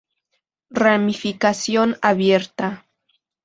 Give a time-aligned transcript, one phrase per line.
[0.71, 2.87] Ramificación abierta.